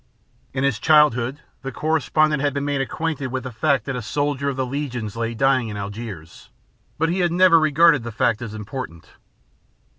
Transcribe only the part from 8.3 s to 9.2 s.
as important.